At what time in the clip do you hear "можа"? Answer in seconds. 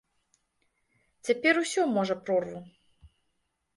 2.01-2.15